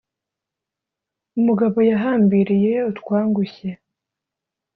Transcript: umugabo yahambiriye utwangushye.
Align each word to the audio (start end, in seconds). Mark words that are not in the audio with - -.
umugabo 1.39 1.77
yahambiriye 1.89 2.73
utwangushye. 2.91 3.69